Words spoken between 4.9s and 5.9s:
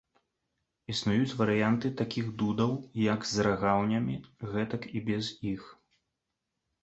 і без іх.